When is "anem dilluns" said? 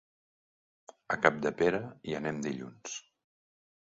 2.21-2.99